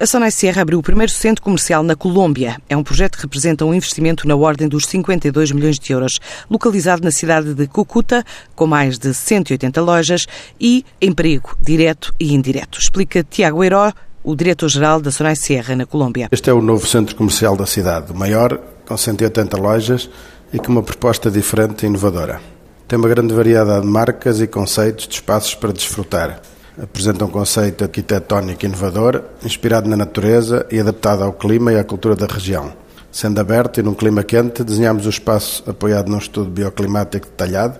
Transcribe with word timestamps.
A 0.00 0.06
Sonai 0.06 0.30
Sierra 0.30 0.62
abriu 0.62 0.78
o 0.78 0.82
primeiro 0.82 1.10
centro 1.10 1.42
comercial 1.42 1.82
na 1.82 1.96
Colômbia. 1.96 2.62
É 2.68 2.76
um 2.76 2.84
projeto 2.84 3.16
que 3.16 3.22
representa 3.22 3.64
um 3.64 3.74
investimento 3.74 4.28
na 4.28 4.36
ordem 4.36 4.68
dos 4.68 4.86
52 4.86 5.50
milhões 5.50 5.76
de 5.76 5.92
euros, 5.92 6.20
localizado 6.48 7.02
na 7.02 7.10
cidade 7.10 7.52
de 7.52 7.66
Cucuta, 7.66 8.24
com 8.54 8.64
mais 8.64 8.96
de 8.96 9.12
180 9.12 9.80
lojas 9.82 10.28
e 10.60 10.84
emprego 11.02 11.56
direto 11.60 12.14
e 12.20 12.32
indireto. 12.32 12.78
Explica 12.78 13.24
Tiago 13.28 13.64
Heiró, 13.64 13.92
o 14.22 14.36
diretor-geral 14.36 15.00
da 15.00 15.10
Sonai 15.10 15.34
Sierra 15.34 15.74
na 15.74 15.84
Colômbia. 15.84 16.28
Este 16.30 16.48
é 16.48 16.52
o 16.52 16.62
novo 16.62 16.86
centro 16.86 17.16
comercial 17.16 17.56
da 17.56 17.66
cidade, 17.66 18.12
o 18.12 18.14
maior, 18.14 18.56
com 18.86 18.96
180 18.96 19.56
lojas 19.56 20.08
e 20.52 20.60
com 20.60 20.70
uma 20.70 20.82
proposta 20.84 21.28
diferente 21.28 21.82
e 21.82 21.86
inovadora. 21.86 22.40
Tem 22.86 22.96
uma 22.96 23.08
grande 23.08 23.34
variedade 23.34 23.80
de 23.80 23.88
marcas 23.88 24.40
e 24.40 24.46
conceitos 24.46 25.08
de 25.08 25.14
espaços 25.14 25.56
para 25.56 25.72
desfrutar 25.72 26.40
apresenta 26.80 27.24
um 27.24 27.30
conceito 27.30 27.84
arquitetónico 27.84 28.64
inovador, 28.64 29.22
inspirado 29.44 29.88
na 29.88 29.96
natureza 29.96 30.66
e 30.70 30.78
adaptado 30.78 31.24
ao 31.24 31.32
clima 31.32 31.72
e 31.72 31.78
à 31.78 31.84
cultura 31.84 32.14
da 32.14 32.26
região. 32.26 32.72
Sendo 33.10 33.40
aberto 33.40 33.80
e 33.80 33.82
num 33.82 33.94
clima 33.94 34.22
quente, 34.22 34.62
desenhamos 34.62 35.06
o 35.06 35.10
espaço 35.10 35.64
apoiado 35.68 36.08
num 36.08 36.18
estudo 36.18 36.50
bioclimático 36.50 37.26
detalhado 37.26 37.78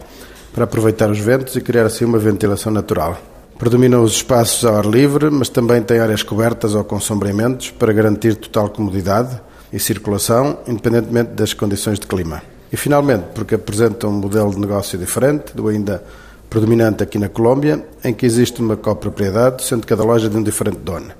para 0.52 0.64
aproveitar 0.64 1.10
os 1.10 1.18
ventos 1.18 1.54
e 1.54 1.60
criar 1.60 1.86
assim 1.86 2.04
uma 2.04 2.18
ventilação 2.18 2.72
natural. 2.72 3.16
Predominam 3.58 4.02
os 4.02 4.12
espaços 4.12 4.64
ao 4.64 4.76
ar 4.76 4.86
livre, 4.86 5.30
mas 5.30 5.48
também 5.48 5.82
tem 5.82 5.98
áreas 5.98 6.22
cobertas 6.22 6.74
ou 6.74 6.84
com 6.84 6.98
sombrimentos 6.98 7.70
para 7.70 7.92
garantir 7.92 8.36
total 8.36 8.70
comodidade 8.70 9.40
e 9.72 9.78
circulação, 9.78 10.58
independentemente 10.66 11.32
das 11.32 11.52
condições 11.52 11.98
de 11.98 12.06
clima. 12.06 12.42
E 12.72 12.76
finalmente, 12.76 13.24
porque 13.34 13.54
apresenta 13.54 14.06
um 14.06 14.12
modelo 14.12 14.50
de 14.50 14.58
negócio 14.58 14.98
diferente 14.98 15.54
do 15.54 15.68
ainda 15.68 16.02
predominante 16.48 17.02
aqui 17.02 17.18
na 17.18 17.28
Colômbia, 17.28 17.84
em 18.02 18.12
que 18.14 18.24
existe 18.24 18.60
uma 18.60 18.76
copropriedade, 18.76 19.64
sendo 19.64 19.86
cada 19.86 20.04
loja 20.04 20.28
de 20.28 20.36
um 20.36 20.42
diferente 20.42 20.78
dono. 20.78 21.10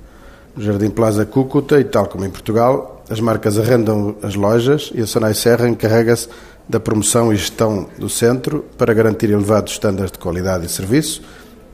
No 0.55 0.63
Jardim 0.63 0.89
Plaza 0.89 1.25
Cúcuta, 1.25 1.79
e 1.79 1.83
tal 1.83 2.07
como 2.07 2.25
em 2.25 2.29
Portugal, 2.29 3.03
as 3.09 3.19
marcas 3.19 3.57
arrendam 3.57 4.15
as 4.21 4.35
lojas 4.35 4.91
e 4.93 5.01
a 5.01 5.07
Sonai 5.07 5.33
Serra 5.33 5.67
encarrega-se 5.67 6.27
da 6.67 6.79
promoção 6.79 7.33
e 7.33 7.35
gestão 7.35 7.87
do 7.97 8.07
centro 8.07 8.65
para 8.77 8.93
garantir 8.93 9.31
elevados 9.31 9.73
estándares 9.73 10.11
de 10.11 10.19
qualidade 10.19 10.65
e 10.65 10.69
serviço 10.69 11.21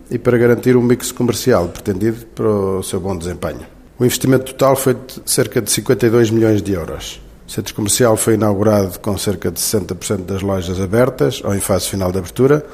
e 0.10 0.18
para 0.18 0.38
garantir 0.38 0.78
um 0.78 0.82
mix 0.82 1.12
comercial 1.12 1.68
pretendido 1.68 2.26
para 2.28 2.48
o 2.48 2.84
seu 2.84 3.00
bom 3.00 3.18
desempenho. 3.18 3.66
O 4.00 4.06
investimento 4.06 4.54
total 4.54 4.76
foi 4.76 4.94
de 4.94 5.22
cerca 5.26 5.62
de 5.62 5.72
52 5.72 6.30
milhões 6.30 6.62
de 6.62 6.74
euros. 6.74 7.22
O 7.48 7.52
centro 7.52 7.76
comercial 7.76 8.16
foi 8.16 8.36
inaugurado 8.36 9.00
com 9.00 9.18
cerca 9.18 9.52
de 9.52 9.60
60% 9.60 10.26
das 10.26 10.42
lojas 10.42 10.80
abertas 10.80 11.42
ou 11.44 11.54
em 11.54 11.60
fase 11.60 11.88
final 11.88 12.12
de 12.12 12.18
abertura 12.18 12.66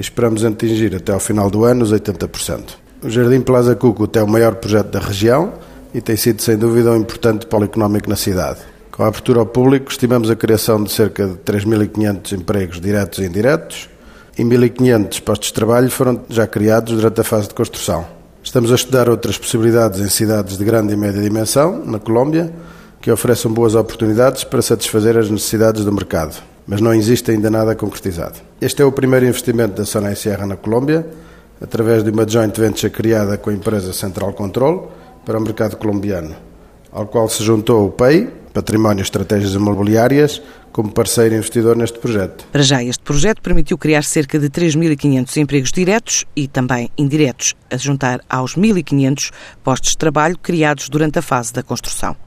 esperamos 0.00 0.44
atingir 0.44 0.94
até 0.94 1.12
ao 1.12 1.20
final 1.20 1.50
do 1.50 1.64
ano 1.64 1.82
os 1.82 1.92
80%. 1.92 2.86
O 3.02 3.10
Jardim 3.10 3.40
Plaza 3.40 3.74
Cucut 3.74 4.18
é 4.18 4.22
o 4.22 4.28
maior 4.28 4.56
projeto 4.56 4.88
da 4.88 4.98
região 4.98 5.54
e 5.94 6.00
tem 6.00 6.16
sido, 6.16 6.42
sem 6.42 6.56
dúvida, 6.56 6.90
um 6.90 6.96
importante 6.96 7.46
polo 7.46 7.64
económico 7.64 8.08
na 8.08 8.16
cidade. 8.16 8.60
Com 8.90 9.02
a 9.02 9.08
abertura 9.08 9.40
ao 9.40 9.46
público, 9.46 9.90
estimamos 9.90 10.30
a 10.30 10.36
criação 10.36 10.82
de 10.82 10.90
cerca 10.90 11.26
de 11.26 11.34
3.500 11.36 12.32
empregos 12.32 12.80
diretos 12.80 13.18
e 13.18 13.24
indiretos 13.24 13.88
e 14.38 14.42
1.500 14.42 15.20
postos 15.22 15.48
de 15.48 15.54
trabalho 15.54 15.90
foram 15.90 16.20
já 16.28 16.46
criados 16.46 16.94
durante 16.94 17.20
a 17.20 17.24
fase 17.24 17.48
de 17.48 17.54
construção. 17.54 18.06
Estamos 18.42 18.70
a 18.72 18.74
estudar 18.74 19.08
outras 19.08 19.38
possibilidades 19.38 20.00
em 20.00 20.08
cidades 20.08 20.56
de 20.56 20.64
grande 20.64 20.92
e 20.92 20.96
média 20.96 21.20
dimensão, 21.20 21.84
na 21.84 21.98
Colômbia, 21.98 22.52
que 23.00 23.10
ofereçam 23.10 23.52
boas 23.52 23.74
oportunidades 23.74 24.44
para 24.44 24.62
satisfazer 24.62 25.16
as 25.16 25.30
necessidades 25.30 25.84
do 25.84 25.92
mercado 25.92 26.36
mas 26.66 26.80
não 26.80 26.92
existe 26.92 27.30
ainda 27.30 27.50
nada 27.50 27.74
concretizado. 27.74 28.40
Este 28.60 28.82
é 28.82 28.84
o 28.84 28.92
primeiro 28.92 29.26
investimento 29.26 29.74
da 29.74 29.84
Sonai 29.84 30.16
Sierra 30.16 30.46
na 30.46 30.56
Colômbia, 30.56 31.06
através 31.60 32.02
de 32.02 32.10
uma 32.10 32.28
joint 32.28 32.58
venture 32.58 32.90
criada 32.92 33.38
com 33.38 33.50
a 33.50 33.54
empresa 33.54 33.92
Central 33.92 34.32
Control 34.32 34.92
para 35.24 35.38
o 35.38 35.42
mercado 35.42 35.76
colombiano, 35.76 36.34
ao 36.92 37.06
qual 37.06 37.28
se 37.28 37.42
juntou 37.42 37.86
o 37.86 37.90
PEI, 37.90 38.30
Património 38.52 39.02
Estratégias 39.02 39.52
Imobiliárias, 39.52 40.42
como 40.72 40.92
parceiro 40.92 41.34
investidor 41.34 41.76
neste 41.76 41.98
projeto. 41.98 42.46
Para 42.52 42.62
já, 42.62 42.82
este 42.82 43.02
projeto 43.02 43.40
permitiu 43.40 43.78
criar 43.78 44.02
cerca 44.02 44.38
de 44.38 44.50
3.500 44.50 45.36
empregos 45.38 45.72
diretos 45.72 46.26
e 46.34 46.46
também 46.46 46.90
indiretos, 46.98 47.54
a 47.70 47.76
juntar 47.76 48.20
aos 48.28 48.56
1.500 48.56 49.32
postos 49.64 49.90
de 49.90 49.98
trabalho 49.98 50.38
criados 50.38 50.88
durante 50.88 51.18
a 51.18 51.22
fase 51.22 51.52
da 51.52 51.62
construção. 51.62 52.26